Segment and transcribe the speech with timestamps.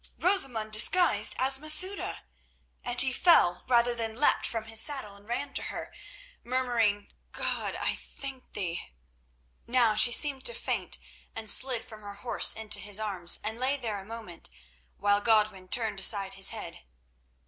[0.17, 2.23] "Rosamund disguised as Masouda!"
[2.83, 5.93] And he fell rather than leapt from his saddle and ran to her,
[6.43, 7.75] murmuring, "God!
[7.75, 8.93] I thank Thee!"
[9.67, 10.97] Now she seemed to faint
[11.35, 14.49] and slid from her horse into his arms, and lay there a moment,
[14.97, 16.81] while Godwin turned aside his head.